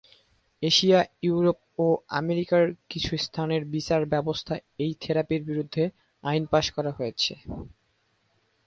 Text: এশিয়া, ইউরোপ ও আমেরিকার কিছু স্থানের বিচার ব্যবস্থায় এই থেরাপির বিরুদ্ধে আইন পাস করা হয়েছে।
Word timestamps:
এশিয়া, 0.63 0.99
ইউরোপ 1.23 1.57
ও 1.77 1.85
আমেরিকার 2.19 2.63
কিছু 2.89 3.11
স্থানের 3.17 3.63
বিচার 3.75 4.01
ব্যবস্থায় 4.05 4.63
এই 4.79 4.91
থেরাপির 5.01 5.41
বিরুদ্ধে 5.43 5.83
আইন 6.23 6.43
পাস 6.51 6.65
করা 6.75 6.91
হয়েছে। 6.91 7.33